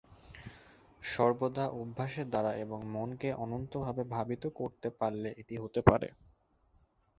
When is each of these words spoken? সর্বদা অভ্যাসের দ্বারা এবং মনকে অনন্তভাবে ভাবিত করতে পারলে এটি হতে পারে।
সর্বদা 1.01 1.65
অভ্যাসের 1.75 2.27
দ্বারা 2.29 2.51
এবং 2.63 2.79
মনকে 2.93 3.29
অনন্তভাবে 3.43 4.03
ভাবিত 4.15 4.43
করতে 4.59 4.87
পারলে 4.99 5.29
এটি 5.41 5.55
হতে 5.57 5.81
পারে। 5.89 6.07